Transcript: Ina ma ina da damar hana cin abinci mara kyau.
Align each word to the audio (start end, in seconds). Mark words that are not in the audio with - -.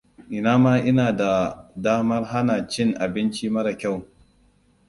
Ina 0.37 0.53
ma 0.63 0.73
ina 0.89 1.07
da 1.19 1.33
damar 1.83 2.23
hana 2.31 2.55
cin 2.71 2.89
abinci 3.03 3.45
mara 3.53 3.71
kyau. 3.79 3.99